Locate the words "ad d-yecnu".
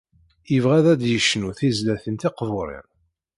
0.91-1.51